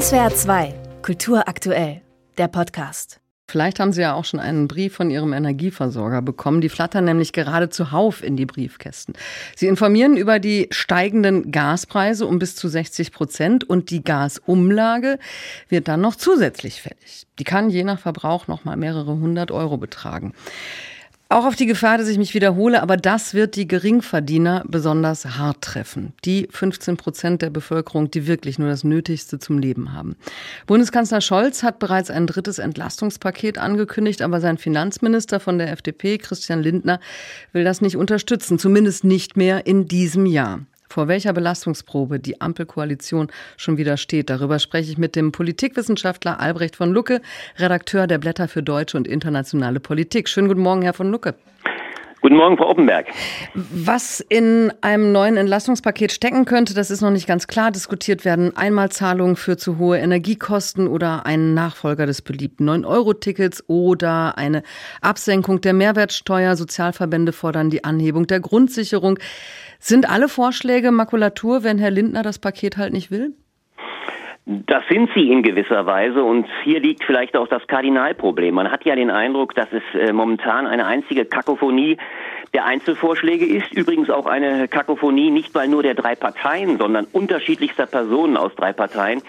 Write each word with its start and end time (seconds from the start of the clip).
SWR 0.00 0.34
2, 0.34 0.74
Kultur 1.02 1.46
aktuell, 1.46 2.00
der 2.36 2.48
Podcast. 2.48 3.20
Vielleicht 3.46 3.78
haben 3.78 3.92
Sie 3.92 4.00
ja 4.00 4.14
auch 4.14 4.24
schon 4.24 4.40
einen 4.40 4.66
Brief 4.66 4.92
von 4.92 5.08
Ihrem 5.08 5.32
Energieversorger 5.32 6.20
bekommen. 6.20 6.60
Die 6.60 6.68
flattern 6.68 7.04
nämlich 7.04 7.32
gerade 7.32 7.68
zuhauf 7.68 8.20
in 8.20 8.36
die 8.36 8.44
Briefkästen. 8.44 9.14
Sie 9.54 9.68
informieren 9.68 10.16
über 10.16 10.40
die 10.40 10.66
steigenden 10.72 11.52
Gaspreise 11.52 12.26
um 12.26 12.40
bis 12.40 12.56
zu 12.56 12.66
60 12.66 13.12
Prozent 13.12 13.62
und 13.62 13.90
die 13.90 14.02
Gasumlage 14.02 15.20
wird 15.68 15.86
dann 15.86 16.00
noch 16.00 16.16
zusätzlich 16.16 16.82
fällig. 16.82 17.28
Die 17.38 17.44
kann 17.44 17.70
je 17.70 17.84
nach 17.84 18.00
Verbrauch 18.00 18.48
noch 18.48 18.64
mal 18.64 18.76
mehrere 18.76 19.12
hundert 19.12 19.52
Euro 19.52 19.76
betragen. 19.76 20.32
Auch 21.34 21.46
auf 21.46 21.56
die 21.56 21.66
Gefahr, 21.66 21.98
dass 21.98 22.06
ich 22.06 22.16
mich 22.16 22.32
wiederhole, 22.32 22.80
aber 22.80 22.96
das 22.96 23.34
wird 23.34 23.56
die 23.56 23.66
Geringverdiener 23.66 24.62
besonders 24.68 25.36
hart 25.36 25.62
treffen. 25.62 26.12
Die 26.24 26.46
15 26.48 26.96
Prozent 26.96 27.42
der 27.42 27.50
Bevölkerung, 27.50 28.08
die 28.08 28.28
wirklich 28.28 28.60
nur 28.60 28.68
das 28.68 28.84
Nötigste 28.84 29.40
zum 29.40 29.58
Leben 29.58 29.92
haben. 29.92 30.14
Bundeskanzler 30.68 31.20
Scholz 31.20 31.64
hat 31.64 31.80
bereits 31.80 32.08
ein 32.08 32.28
drittes 32.28 32.60
Entlastungspaket 32.60 33.58
angekündigt, 33.58 34.22
aber 34.22 34.40
sein 34.40 34.58
Finanzminister 34.58 35.40
von 35.40 35.58
der 35.58 35.72
FDP, 35.72 36.18
Christian 36.18 36.62
Lindner, 36.62 37.00
will 37.52 37.64
das 37.64 37.80
nicht 37.80 37.96
unterstützen, 37.96 38.60
zumindest 38.60 39.02
nicht 39.02 39.36
mehr 39.36 39.66
in 39.66 39.88
diesem 39.88 40.26
Jahr 40.26 40.60
vor 40.94 41.08
welcher 41.08 41.32
Belastungsprobe 41.32 42.20
die 42.20 42.40
Ampelkoalition 42.40 43.26
schon 43.56 43.78
wieder 43.78 43.96
steht. 43.96 44.30
Darüber 44.30 44.60
spreche 44.60 44.92
ich 44.92 44.96
mit 44.96 45.16
dem 45.16 45.32
Politikwissenschaftler 45.32 46.38
Albrecht 46.38 46.76
von 46.76 46.92
Lucke, 46.92 47.20
Redakteur 47.58 48.06
der 48.06 48.18
Blätter 48.18 48.46
für 48.46 48.62
deutsche 48.62 48.96
und 48.96 49.08
internationale 49.08 49.80
Politik. 49.80 50.28
Schönen 50.28 50.46
guten 50.46 50.62
Morgen, 50.62 50.82
Herr 50.82 50.92
von 50.92 51.10
Lucke. 51.10 51.34
Guten 52.34 52.42
Morgen, 52.42 52.56
Frau 52.56 52.68
Oppenberg. 52.70 53.06
Was 53.54 54.18
in 54.18 54.72
einem 54.80 55.12
neuen 55.12 55.36
Entlastungspaket 55.36 56.10
stecken 56.10 56.46
könnte, 56.46 56.74
das 56.74 56.90
ist 56.90 57.00
noch 57.00 57.12
nicht 57.12 57.28
ganz 57.28 57.46
klar. 57.46 57.70
Diskutiert 57.70 58.24
werden 58.24 58.56
Einmalzahlungen 58.56 59.36
für 59.36 59.56
zu 59.56 59.78
hohe 59.78 59.98
Energiekosten 59.98 60.88
oder 60.88 61.26
einen 61.26 61.54
Nachfolger 61.54 62.06
des 62.06 62.22
beliebten 62.22 62.68
9-Euro-Tickets 62.68 63.68
oder 63.68 64.36
eine 64.36 64.64
Absenkung 65.00 65.60
der 65.60 65.74
Mehrwertsteuer. 65.74 66.56
Sozialverbände 66.56 67.30
fordern 67.30 67.70
die 67.70 67.84
Anhebung 67.84 68.26
der 68.26 68.40
Grundsicherung. 68.40 69.16
Sind 69.78 70.10
alle 70.10 70.28
Vorschläge 70.28 70.90
Makulatur, 70.90 71.62
wenn 71.62 71.78
Herr 71.78 71.92
Lindner 71.92 72.24
das 72.24 72.40
Paket 72.40 72.76
halt 72.76 72.92
nicht 72.92 73.12
will? 73.12 73.32
Das 74.46 74.82
sind 74.90 75.08
sie 75.14 75.30
in 75.30 75.42
gewisser 75.42 75.86
Weise 75.86 76.22
und 76.22 76.46
hier 76.64 76.78
liegt 76.78 77.02
vielleicht 77.04 77.34
auch 77.34 77.48
das 77.48 77.66
Kardinalproblem. 77.66 78.54
Man 78.54 78.70
hat 78.70 78.84
ja 78.84 78.94
den 78.94 79.10
Eindruck, 79.10 79.54
dass 79.54 79.68
es 79.72 79.82
äh, 79.98 80.12
momentan 80.12 80.66
eine 80.66 80.84
einzige 80.84 81.24
Kakophonie 81.24 81.96
der 82.52 82.66
Einzelvorschläge 82.66 83.46
ist. 83.46 83.72
Übrigens 83.72 84.10
auch 84.10 84.26
eine 84.26 84.68
Kakophonie 84.68 85.30
nicht 85.30 85.54
mal 85.54 85.66
nur 85.66 85.82
der 85.82 85.94
drei 85.94 86.14
Parteien, 86.14 86.76
sondern 86.76 87.06
unterschiedlichster 87.10 87.86
Personen 87.86 88.36
aus 88.36 88.54
drei 88.54 88.74
Parteien, 88.74 89.22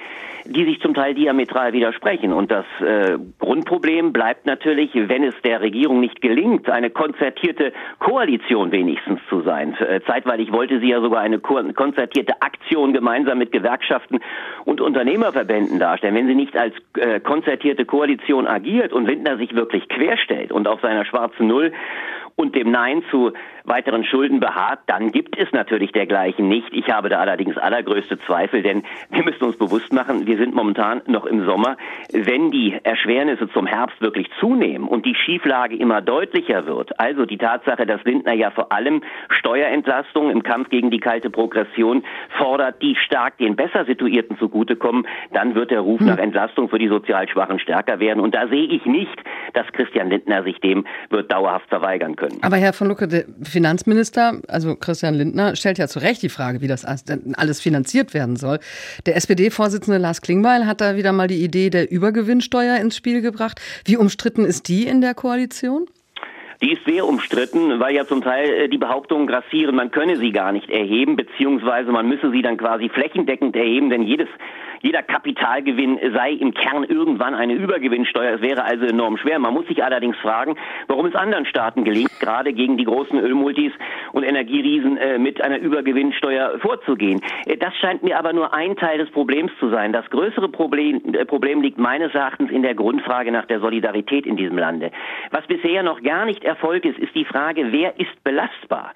die 0.46 0.66
sich 0.66 0.80
zum 0.80 0.94
Teil 0.94 1.14
diametral 1.14 1.74
widersprechen. 1.74 2.32
Und 2.32 2.52
das 2.52 2.66
äh, 2.82 3.18
Grundproblem 3.40 4.14
bleibt 4.14 4.46
natürlich, 4.46 4.92
wenn 4.94 5.24
es 5.24 5.36
der 5.44 5.62
Regierung 5.62 6.00
nicht 6.00 6.22
gelingt, 6.22 6.70
eine 6.70 6.90
konzertierte 6.90 7.74
Koalition 8.00 8.72
wenigstens 8.72 9.20
zu 9.30 9.42
sein. 9.42 9.76
Äh, 9.76 10.02
zeitweilig 10.06 10.52
wollte 10.52 10.80
sie 10.80 10.90
ja 10.90 11.02
sogar 11.02 11.22
eine 11.22 11.40
konzertierte 11.40 12.42
Aktion 12.42 12.94
gemeinsam 12.94 13.38
mit 13.38 13.52
Gewerkschaften 13.52 14.20
und 14.66 14.82
Unternehmerverbänden 14.82 15.80
darstellen. 15.80 16.16
Wenn 16.16 16.28
sie 16.28 16.36
nicht 16.36 16.56
als 16.58 16.74
äh, 16.98 17.20
konzertierte 17.20 17.86
Koalition 17.86 18.48
agiert 18.48 18.94
und 18.94 19.06
Lindner 19.06 19.38
sich 19.38 19.56
wirklich 19.56 19.88
querstellt 19.90 20.52
und 20.52 20.68
auf 20.68 20.82
seiner 20.82 21.06
schwarzen 21.06 21.48
Null 21.48 21.72
und 22.38 22.54
dem 22.54 22.70
Nein 22.70 23.02
zu 23.10 23.32
weiteren 23.64 24.04
Schulden 24.04 24.42
beharrt, 24.42 24.80
dann 24.88 25.12
gibt 25.12 25.38
es 25.38 25.52
natürlich 25.54 25.94
dergleichen 25.94 26.50
nicht. 26.50 26.68
Ich 26.74 26.90
habe 26.90 27.08
da 27.08 27.20
allerdings 27.20 27.58
allergrößte 27.58 28.20
Zweifel, 28.20 28.62
denn 28.62 28.84
wir 29.10 29.24
müssen 29.24 29.44
uns 29.46 29.58
bewusst 29.58 29.94
machen, 29.94 30.28
wir 30.28 30.38
sind 30.38 30.54
momentan 30.54 31.02
noch 31.08 31.26
im 31.26 31.46
Sommer. 31.46 31.78
Wenn 32.12 32.52
die 32.52 32.78
Erschwernisse 32.84 33.50
zum 33.50 33.66
Herbst 33.66 34.02
wirklich 34.02 34.30
zunehmen 34.40 34.88
und 34.88 35.06
die 35.06 35.16
Schieflage 35.16 35.78
immer 35.78 36.02
deutlicher 36.02 36.66
wird, 36.68 37.00
also 37.00 37.26
die 37.26 37.38
Tatsache, 37.38 37.86
dass 37.86 38.04
Lindner 38.04 38.34
ja 38.34 38.52
vor 38.52 38.72
allem 38.72 39.02
Steuerentlastung 39.30 40.30
im 40.30 40.44
Kampf 40.44 40.70
gegen 40.70 40.92
die 40.92 41.00
kalte 41.00 41.30
Progression 41.30 42.04
fordert, 42.38 42.82
die 42.82 42.96
stark 42.96 43.38
den 43.38 43.56
besser 43.56 43.86
situierten 43.86 44.38
zugutekommen, 44.38 45.08
dann 45.32 45.56
wird 45.56 45.72
der 45.72 45.80
Ruf 45.80 46.02
hm. 46.02 46.08
nach 46.08 46.18
Entlastung 46.18 46.68
für 46.70 46.80
die 46.80 46.90
sozial 46.90 47.30
Schwachen 47.30 47.60
stärker 47.60 48.00
werden. 48.00 48.20
Und 48.20 48.36
da 48.36 48.48
sehe 48.48 48.68
ich 48.68 48.86
nicht, 48.86 49.18
dass 49.54 49.66
Christian 49.72 50.10
Lindner 50.10 50.44
sich 50.44 50.60
dem 50.60 50.86
wird 51.10 51.32
dauerhaft 51.32 51.70
verweigern 51.70 52.16
können. 52.16 52.25
Aber 52.42 52.58
Herr 52.58 52.74
von 52.74 52.88
Lucke, 52.88 53.08
der 53.08 53.26
Finanzminister, 53.44 54.42
also 54.48 54.76
Christian 54.76 55.16
Lindner, 55.16 55.56
stellt 55.56 55.78
ja 55.78 55.88
zu 55.88 56.00
Recht 56.00 56.22
die 56.22 56.30
Frage, 56.30 56.62
wie 56.62 56.68
das 56.68 56.86
alles 56.86 57.62
finanziert 57.62 58.14
werden 58.14 58.36
soll. 58.36 58.60
Der 59.06 59.16
SPD-Vorsitzende 59.16 59.98
Lars 59.98 60.22
Klingbeil 60.22 60.66
hat 60.66 60.82
da 60.82 60.96
wieder 60.96 61.12
mal 61.12 61.28
die 61.28 61.44
Idee 61.44 61.70
der 61.70 61.92
Übergewinnsteuer 61.92 62.78
ins 62.78 62.96
Spiel 62.96 63.22
gebracht. 63.22 63.60
Wie 63.86 63.98
umstritten 63.98 64.46
ist 64.46 64.68
die 64.68 64.88
in 64.88 65.02
der 65.02 65.14
Koalition? 65.14 65.88
Die 66.62 66.74
ist 66.74 66.86
sehr 66.86 67.08
umstritten, 67.08 67.80
weil 67.80 67.96
ja 67.96 68.06
zum 68.06 68.22
Teil 68.22 68.50
äh, 68.50 68.70
die 68.70 68.78
Behauptungen 68.78 69.28
grassieren, 69.28 69.76
man 69.76 69.92
könne 69.92 70.18
sie 70.18 70.32
gar 70.32 70.52
nicht 70.52 70.70
erheben, 70.70 71.16
beziehungsweise 71.16 71.92
man 71.92 72.08
müsse 72.08 72.32
sie 72.32 72.42
dann 72.42 72.58
quasi 72.58 72.90
flächendeckend 72.90 73.56
erheben, 73.56 73.90
denn 73.90 74.04
jedes 74.04 74.30
jeder 74.86 75.02
Kapitalgewinn 75.02 75.98
sei 76.14 76.34
im 76.34 76.54
Kern 76.54 76.84
irgendwann 76.84 77.34
eine 77.34 77.54
Übergewinnsteuer. 77.54 78.36
Es 78.36 78.42
wäre 78.42 78.66
also 78.66 78.86
enorm 78.86 79.18
schwer. 79.18 79.40
Man 79.40 79.52
muss 79.52 79.66
sich 79.66 79.84
allerdings 79.84 80.16
fragen, 80.18 80.56
warum 80.86 81.08
es 81.08 81.16
anderen 81.16 81.48
Staaten 81.48 81.84
gelingt, 81.84 82.20
gerade 82.20 82.54
gegen 82.54 82.78
die 82.78 82.84
großen 82.84 83.18
Ölmultis 83.18 83.72
und 84.12 84.22
Energieriesen 84.22 84.98
äh, 84.98 85.18
mit 85.18 85.42
einer 85.42 85.58
Übergewinnsteuer 85.58 86.60
vorzugehen. 86.60 87.20
Äh, 87.48 87.58
das 87.58 87.76
scheint 87.78 88.04
mir 88.04 88.20
aber 88.20 88.32
nur 88.32 88.54
ein 88.54 88.76
Teil 88.76 89.00
des 89.00 89.10
Problems 89.10 89.52
zu 89.60 89.70
sein. 89.70 89.92
Das 89.92 90.08
größere 90.12 90.50
Problem, 90.50 91.02
Problem 91.26 91.62
liegt 91.62 91.80
meines 91.80 92.14
Erachtens 92.14 92.52
in 92.52 92.62
der 92.62 92.76
Grundfrage 92.76 93.32
nach 93.32 93.46
der 93.46 93.62
Solidarität 93.62 94.28
in 94.28 94.38
diesem 94.38 94.60
Lande. 94.60 94.92
Was 95.32 95.48
bisher 95.48 95.82
noch 95.82 96.04
gar 96.04 96.26
nicht 96.26 96.45
Erfolg 96.46 96.86
ist, 96.86 96.98
ist 97.00 97.14
die 97.16 97.26
Frage, 97.26 97.72
wer 97.72 98.00
ist 98.00 98.24
belastbar? 98.24 98.94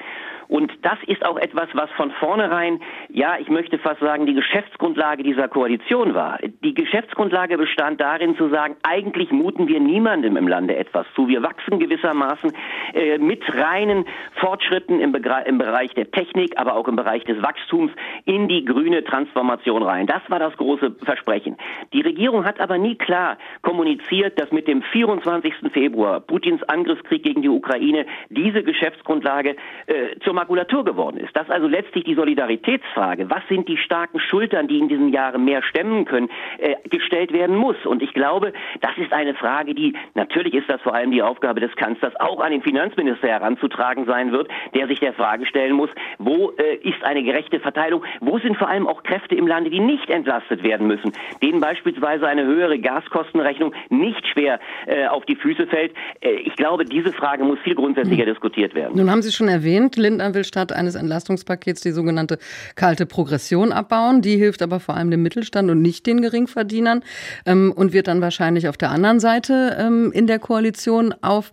Und 0.50 0.72
das 0.82 0.98
ist 1.06 1.24
auch 1.24 1.38
etwas, 1.38 1.70
was 1.74 1.92
von 1.92 2.10
vornherein, 2.10 2.82
ja, 3.08 3.38
ich 3.40 3.50
möchte 3.50 3.78
fast 3.78 4.00
sagen, 4.00 4.26
die 4.26 4.34
Geschäftsgrundlage 4.34 5.22
dieser 5.22 5.48
Koalition 5.48 6.16
war. 6.16 6.40
Die 6.64 6.74
Geschäftsgrundlage 6.74 7.56
bestand 7.56 8.02
darin 8.02 8.36
zu 8.36 8.50
sagen, 8.50 8.76
eigentlich 8.82 9.32
muten 9.32 9.68
wir 9.68 9.80
niemandem 9.80 10.36
im 10.38 10.48
Lande 10.48 10.76
etwas 10.76 11.06
zu. 11.14 11.28
Wir 11.28 11.44
wachsen 11.44 11.78
gewissermaßen 11.78 12.52
äh, 12.96 13.20
mit 13.20 13.44
reinen 13.54 14.06
Fortschritten 14.40 15.00
im, 15.00 15.14
im 15.14 15.58
Bereich 15.60 15.94
der 15.94 16.10
Technik, 16.10 16.58
aber 16.58 16.76
auch 16.76 16.88
im 16.88 16.96
Bereich 16.96 17.24
des 17.26 17.40
Wachstums 17.44 17.92
in 18.26 18.48
die 18.48 18.66
grüne 18.66 19.04
Transformation 19.04 19.84
rein. 19.84 20.08
Das 20.08 20.24
war 20.30 20.40
das 20.40 20.58
große 20.58 20.96
Versprechen. 21.04 21.58
Die 21.94 22.02
Regierung 22.02 22.46
hat 22.46 22.60
aber 22.60 22.80
nie 22.80 22.96
klar 22.96 23.38
kommuniziert, 23.62 24.40
dass 24.40 24.52
mit 24.52 24.68
dem 24.68 24.82
24. 24.82 25.54
Februar 25.74 26.22
Putins 26.22 26.64
Angriffskrieg 26.64 27.22
gegen 27.22 27.44
die 27.44 27.50
Ukraine 27.50 28.08
diese 28.30 28.64
Geschäftsgrundlage 28.64 29.56
äh, 29.86 30.18
zum 30.26 30.39
Makulatur 30.40 30.86
geworden 30.86 31.18
ist. 31.18 31.36
Das 31.36 31.44
ist 31.48 31.52
also 31.52 31.68
letztlich 31.68 32.06
die 32.06 32.16
Solidaritätsfrage. 32.16 33.30
Was 33.30 33.44
sind 33.50 33.68
die 33.68 33.78
starken 33.78 34.20
Schultern, 34.20 34.68
die 34.68 34.80
in 34.80 34.88
diesen 34.88 35.10
Jahren 35.12 35.44
mehr 35.44 35.62
stemmen 35.64 36.06
können, 36.06 36.30
äh, 36.60 36.76
gestellt 36.90 37.34
werden 37.34 37.56
muss. 37.56 37.76
Und 37.86 38.02
ich 38.02 38.14
glaube, 38.14 38.54
das 38.82 38.92
ist 38.98 39.12
eine 39.12 39.34
Frage, 39.34 39.76
die 39.76 39.94
natürlich 40.16 40.54
ist 40.54 40.70
das 40.70 40.82
vor 40.82 40.94
allem 40.94 41.12
die 41.12 41.22
Aufgabe 41.22 41.60
des 41.60 41.76
Kanzlers, 41.76 42.14
auch 42.20 42.40
an 42.40 42.52
den 42.52 42.62
Finanzminister 42.62 43.28
heranzutragen 43.28 44.06
sein 44.06 44.32
wird, 44.32 44.48
der 44.74 44.88
sich 44.88 45.00
der 45.00 45.14
Frage 45.14 45.46
stellen 45.46 45.74
muss, 45.74 45.90
wo 46.18 46.52
äh, 46.52 46.76
ist 46.88 47.04
eine 47.04 47.24
gerechte 47.24 47.60
Verteilung? 47.60 48.04
Wo 48.22 48.40
sind 48.40 48.58
vor 48.58 48.70
allem 48.70 48.88
auch 48.88 49.04
Kräfte 49.04 49.36
im 49.36 49.48
Lande, 49.48 49.70
die 49.70 49.80
nicht 49.80 50.10
entlastet 50.10 50.64
werden 50.64 50.88
müssen, 50.88 51.12
denen 51.42 51.60
beispielsweise 51.60 52.28
eine 52.28 52.46
höhere 52.46 52.80
Gaskostenrechnung 52.80 53.74
nicht 53.90 54.26
schwer 54.28 54.60
äh, 54.86 55.08
auf 55.08 55.26
die 55.26 55.36
Füße 55.36 55.68
fällt? 55.68 55.94
Äh, 56.22 56.32
ich 56.46 56.56
glaube, 56.56 56.86
diese 56.86 57.12
Frage 57.12 57.44
muss 57.44 57.60
viel 57.60 57.76
grundsätzlicher 57.76 58.26
hm. 58.26 58.34
diskutiert 58.34 58.76
werden. 58.76 58.98
Nun 58.98 59.12
haben 59.12 59.22
Sie 59.22 59.32
schon 59.32 59.48
erwähnt, 59.48 59.98
Lindner 59.98 60.29
will 60.34 60.44
statt 60.44 60.72
eines 60.72 60.96
Entlastungspakets 60.96 61.82
die 61.82 61.92
sogenannte 61.92 62.40
kalte 62.76 63.06
Progression 63.06 63.72
abbauen. 63.72 64.22
Die 64.22 64.38
hilft 64.38 64.62
aber 64.62 64.80
vor 64.80 64.96
allem 64.96 65.12
dem 65.12 65.24
Mittelstand 65.24 65.70
und 65.70 65.82
nicht 65.82 66.06
den 66.06 66.22
Geringverdienern 66.22 67.04
ähm, 67.46 67.72
und 67.76 67.94
wird 67.94 68.08
dann 68.08 68.22
wahrscheinlich 68.22 68.68
auf 68.68 68.78
der 68.78 68.92
anderen 68.92 69.20
Seite 69.20 69.78
ähm, 69.80 70.12
in 70.12 70.28
der 70.28 70.40
Koalition 70.40 71.14
auf 71.22 71.52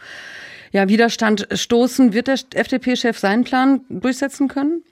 ja, 0.72 0.88
Widerstand 0.88 1.48
stoßen. 1.52 2.12
Wird 2.12 2.28
der 2.28 2.38
FDP-Chef 2.54 3.18
seinen 3.18 3.44
Plan 3.44 3.80
durchsetzen 3.88 4.48
können? 4.48 4.82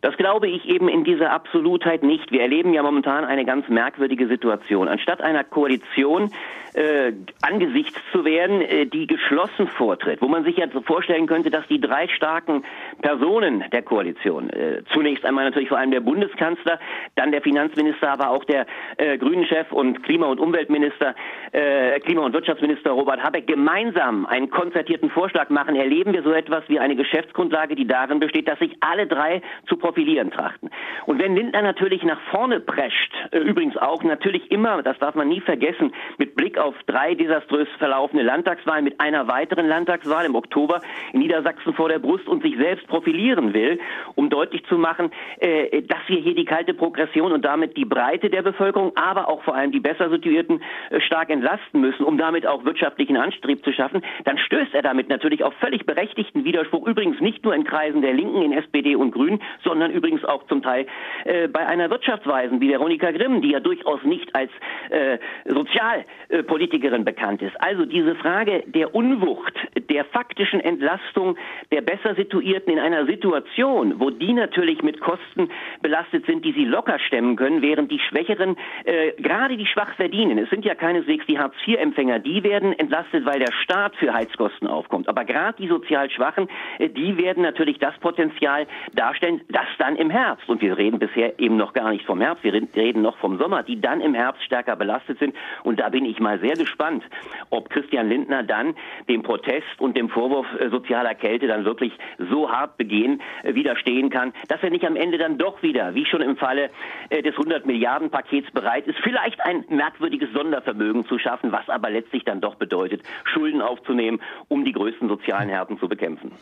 Das 0.00 0.16
glaube 0.16 0.48
ich 0.48 0.66
eben 0.66 0.88
in 0.88 1.04
dieser 1.04 1.30
Absolutheit 1.32 2.02
nicht. 2.02 2.30
Wir 2.30 2.42
erleben 2.42 2.72
ja 2.72 2.82
momentan 2.82 3.24
eine 3.24 3.44
ganz 3.44 3.68
merkwürdige 3.68 4.28
Situation. 4.28 4.88
Anstatt 4.88 5.20
einer 5.20 5.44
Koalition 5.44 6.30
äh, 6.76 7.12
angesichts 7.40 7.98
zu 8.12 8.24
werden, 8.24 8.60
äh, 8.60 8.86
die 8.86 9.06
geschlossen 9.06 9.66
vortritt, 9.66 10.20
wo 10.20 10.28
man 10.28 10.44
sich 10.44 10.56
jetzt 10.56 10.76
vorstellen 10.84 11.26
könnte, 11.26 11.50
dass 11.50 11.66
die 11.68 11.80
drei 11.80 12.06
starken 12.08 12.64
Personen 13.00 13.64
der 13.72 13.82
Koalition, 13.82 14.50
äh, 14.50 14.82
zunächst 14.92 15.24
einmal 15.24 15.44
natürlich 15.44 15.70
vor 15.70 15.78
allem 15.78 15.90
der 15.90 16.00
Bundeskanzler, 16.00 16.78
dann 17.14 17.32
der 17.32 17.40
Finanzminister, 17.40 18.12
aber 18.12 18.30
auch 18.30 18.44
der 18.44 18.66
äh, 18.98 19.16
Grünen-Chef 19.16 19.72
und 19.72 20.02
Klima- 20.02 20.26
und 20.26 20.38
Umweltminister, 20.38 21.14
äh, 21.52 21.98
Klima- 22.00 22.26
und 22.26 22.34
Wirtschaftsminister 22.34 22.90
Robert 22.90 23.22
Habeck 23.22 23.46
gemeinsam 23.46 24.26
einen 24.26 24.50
konzertierten 24.50 25.08
Vorschlag 25.10 25.48
machen, 25.48 25.76
erleben 25.76 26.12
wir 26.12 26.22
so 26.22 26.32
etwas 26.32 26.64
wie 26.68 26.78
eine 26.78 26.94
Geschäftsgrundlage, 26.94 27.74
die 27.74 27.86
darin 27.86 28.20
besteht, 28.20 28.48
dass 28.48 28.58
sich 28.58 28.76
alle 28.80 29.06
drei 29.06 29.40
zu 29.66 29.76
profilieren 29.86 30.32
trachten. 30.32 30.68
Und 31.06 31.22
wenn 31.22 31.36
Lindner 31.36 31.62
natürlich 31.62 32.02
nach 32.02 32.20
vorne 32.32 32.58
prescht, 32.58 33.12
äh, 33.30 33.38
übrigens 33.38 33.76
auch 33.76 34.02
natürlich 34.02 34.50
immer, 34.50 34.82
das 34.82 34.98
darf 34.98 35.14
man 35.14 35.28
nie 35.28 35.40
vergessen, 35.40 35.92
mit 36.18 36.34
Blick 36.34 36.58
auf 36.58 36.74
drei 36.86 37.14
desaströs 37.14 37.68
verlaufene 37.78 38.24
Landtagswahlen, 38.24 38.82
mit 38.82 39.00
einer 39.00 39.28
weiteren 39.28 39.68
Landtagswahl 39.68 40.26
im 40.26 40.34
Oktober 40.34 40.80
in 41.12 41.20
Niedersachsen 41.20 41.72
vor 41.74 41.88
der 41.88 42.00
Brust 42.00 42.26
und 42.26 42.42
sich 42.42 42.56
selbst 42.56 42.88
profilieren 42.88 43.54
will, 43.54 43.78
um 44.16 44.28
deutlich 44.28 44.64
zu 44.66 44.76
machen, 44.76 45.12
äh, 45.38 45.82
dass 45.82 46.00
wir 46.08 46.18
hier 46.18 46.34
die 46.34 46.44
kalte 46.44 46.74
Progression 46.74 47.30
und 47.30 47.44
damit 47.44 47.76
die 47.76 47.84
Breite 47.84 48.28
der 48.28 48.42
Bevölkerung, 48.42 48.90
aber 48.96 49.28
auch 49.28 49.44
vor 49.44 49.54
allem 49.54 49.70
die 49.70 49.78
besser 49.78 50.10
situierten 50.10 50.60
äh, 50.90 51.00
stark 51.00 51.30
entlasten 51.30 51.80
müssen, 51.80 52.02
um 52.02 52.18
damit 52.18 52.44
auch 52.44 52.64
wirtschaftlichen 52.64 53.16
Anstrieb 53.16 53.64
zu 53.64 53.72
schaffen, 53.72 54.02
dann 54.24 54.36
stößt 54.36 54.74
er 54.74 54.82
damit 54.82 55.08
natürlich 55.08 55.44
auf 55.44 55.54
völlig 55.60 55.86
berechtigten 55.86 56.44
Widerspruch, 56.44 56.88
übrigens 56.88 57.20
nicht 57.20 57.44
nur 57.44 57.54
in 57.54 57.62
Kreisen 57.62 58.02
der 58.02 58.14
Linken, 58.14 58.42
in 58.42 58.52
SPD 58.52 58.96
und 58.96 59.12
Grünen, 59.12 59.40
sondern 59.62 59.75
übrigens 59.80 60.24
auch 60.24 60.46
zum 60.46 60.62
Teil 60.62 60.86
äh, 61.24 61.48
bei 61.48 61.66
einer 61.66 61.90
Wirtschaftsweisen 61.90 62.60
wie 62.60 62.70
Veronika 62.70 63.10
Grimm, 63.10 63.42
die 63.42 63.50
ja 63.50 63.60
durchaus 63.60 64.02
nicht 64.04 64.34
als 64.34 64.50
äh, 64.90 65.18
Sozialpolitikerin 65.46 67.04
bekannt 67.04 67.42
ist. 67.42 67.60
Also 67.60 67.84
diese 67.84 68.14
Frage 68.16 68.64
der 68.66 68.94
Unwucht, 68.94 69.54
der 69.88 70.04
faktischen 70.04 70.60
Entlastung 70.60 71.36
der 71.70 71.80
besser 71.80 72.14
situierten 72.14 72.72
in 72.72 72.78
einer 72.78 73.06
Situation, 73.06 73.98
wo 73.98 74.10
die 74.10 74.32
natürlich 74.32 74.82
mit 74.82 75.00
Kosten 75.00 75.50
belastet 75.82 76.26
sind, 76.26 76.44
die 76.44 76.52
sie 76.52 76.64
locker 76.64 76.98
stemmen 76.98 77.36
können, 77.36 77.62
während 77.62 77.90
die 77.90 77.98
Schwächeren, 77.98 78.56
äh, 78.84 79.12
gerade 79.20 79.56
die 79.56 79.66
schwach 79.66 79.94
verdienen, 79.94 80.38
es 80.38 80.50
sind 80.50 80.64
ja 80.64 80.74
keineswegs 80.74 81.26
die 81.26 81.38
Hartz-IV-Empfänger, 81.38 82.18
die 82.18 82.42
werden 82.42 82.72
entlastet, 82.78 83.24
weil 83.24 83.38
der 83.38 83.52
Staat 83.52 83.96
für 83.96 84.12
Heizkosten 84.12 84.68
aufkommt. 84.68 85.08
Aber 85.08 85.24
gerade 85.24 85.56
die 85.58 85.68
sozial 85.68 86.10
Schwachen, 86.10 86.48
äh, 86.78 86.88
die 86.88 87.16
werden 87.18 87.42
natürlich 87.42 87.78
das 87.78 87.96
Potenzial 87.98 88.66
darstellen, 88.94 89.40
das 89.48 89.65
dann 89.78 89.96
im 89.96 90.10
Herbst, 90.10 90.48
und 90.48 90.60
wir 90.60 90.76
reden 90.76 90.98
bisher 90.98 91.38
eben 91.38 91.56
noch 91.56 91.72
gar 91.72 91.90
nicht 91.90 92.04
vom 92.04 92.20
Herbst, 92.20 92.44
wir 92.44 92.52
reden 92.52 93.02
noch 93.02 93.16
vom 93.18 93.38
Sommer, 93.38 93.62
die 93.62 93.80
dann 93.80 94.00
im 94.00 94.14
Herbst 94.14 94.42
stärker 94.44 94.76
belastet 94.76 95.18
sind. 95.18 95.34
Und 95.64 95.80
da 95.80 95.88
bin 95.88 96.04
ich 96.04 96.20
mal 96.20 96.38
sehr 96.40 96.56
gespannt, 96.56 97.04
ob 97.50 97.70
Christian 97.70 98.08
Lindner 98.08 98.42
dann 98.42 98.74
dem 99.08 99.22
Protest 99.22 99.66
und 99.78 99.96
dem 99.96 100.08
Vorwurf 100.08 100.46
äh, 100.58 100.68
sozialer 100.70 101.14
Kälte 101.14 101.46
dann 101.46 101.64
wirklich 101.64 101.92
so 102.30 102.50
hart 102.50 102.76
begehen, 102.76 103.20
äh, 103.42 103.54
widerstehen 103.54 104.10
kann, 104.10 104.32
dass 104.48 104.62
er 104.62 104.70
nicht 104.70 104.84
am 104.84 104.96
Ende 104.96 105.18
dann 105.18 105.38
doch 105.38 105.62
wieder, 105.62 105.94
wie 105.94 106.06
schon 106.06 106.22
im 106.22 106.36
Falle 106.36 106.70
äh, 107.10 107.22
des 107.22 107.32
100 107.32 107.66
Milliarden 107.66 108.10
Pakets 108.10 108.50
bereit 108.52 108.86
ist, 108.86 108.98
vielleicht 109.02 109.40
ein 109.40 109.64
merkwürdiges 109.68 110.32
Sondervermögen 110.32 111.06
zu 111.06 111.18
schaffen, 111.18 111.52
was 111.52 111.68
aber 111.68 111.90
letztlich 111.90 112.24
dann 112.24 112.40
doch 112.40 112.56
bedeutet, 112.56 113.02
Schulden 113.24 113.60
aufzunehmen, 113.60 114.20
um 114.48 114.64
die 114.64 114.72
größten 114.72 115.08
sozialen 115.08 115.48
Härten 115.48 115.78
zu 115.78 115.88
bekämpfen. 115.88 116.32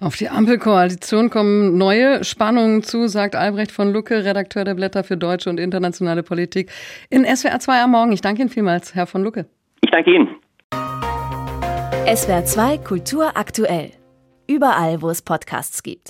Auf 0.00 0.16
die 0.16 0.28
Ampelkoalition 0.28 1.30
kommen 1.30 1.78
neue 1.78 2.24
Spannungen 2.24 2.65
zu, 2.82 3.08
sagt 3.08 3.34
Albrecht 3.34 3.72
von 3.72 3.92
Lucke, 3.92 4.24
Redakteur 4.24 4.64
der 4.64 4.74
Blätter 4.74 5.04
für 5.04 5.16
deutsche 5.16 5.50
und 5.50 5.58
internationale 5.58 6.22
Politik 6.22 6.70
in 7.10 7.24
SWR 7.24 7.58
2 7.58 7.82
am 7.82 7.90
Morgen. 7.92 8.12
Ich 8.12 8.20
danke 8.20 8.42
Ihnen 8.42 8.50
vielmals, 8.50 8.94
Herr 8.94 9.06
von 9.06 9.22
Lucke. 9.22 9.46
Ich 9.82 9.90
danke 9.90 10.14
Ihnen. 10.14 10.28
SWR 12.14 12.44
2 12.44 12.78
Kultur 12.78 13.32
aktuell. 13.36 13.90
Überall, 14.46 15.02
wo 15.02 15.10
es 15.10 15.22
Podcasts 15.22 15.82
gibt. 15.82 16.02